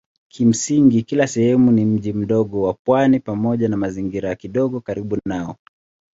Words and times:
Kimsingi 0.27 1.03
kila 1.03 1.27
sehemu 1.27 1.71
ni 1.71 1.85
mji 1.85 2.13
mdogo 2.13 2.61
wa 2.61 2.73
pwani 2.73 3.19
pamoja 3.19 3.69
na 3.69 3.77
mazingira 3.77 4.35
kidogo 4.35 4.79
karibu 4.81 5.17
nao. 5.25 5.55